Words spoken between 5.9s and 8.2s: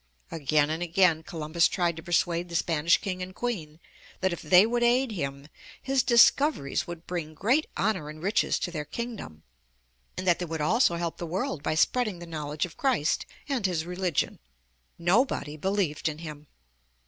discoveries would bring great honor and